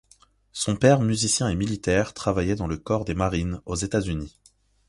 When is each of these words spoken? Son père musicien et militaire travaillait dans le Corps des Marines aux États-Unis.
Son 0.51 0.75
père 0.77 0.99
musicien 1.01 1.47
et 1.49 1.55
militaire 1.55 2.15
travaillait 2.15 2.55
dans 2.55 2.65
le 2.65 2.77
Corps 2.77 3.05
des 3.05 3.13
Marines 3.13 3.61
aux 3.67 3.75
États-Unis. 3.75 4.39